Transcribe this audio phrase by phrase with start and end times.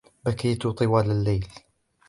[0.25, 1.47] بكيتُ طوال الليل.